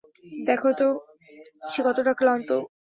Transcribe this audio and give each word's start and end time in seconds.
দেখো 0.47 0.69
সে 1.71 1.81
কতটা 1.87 2.13
ক্লান্ত। 2.13 2.49